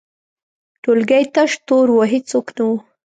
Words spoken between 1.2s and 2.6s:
تش تور و، هیڅوک